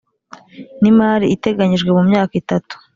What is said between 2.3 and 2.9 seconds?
itatu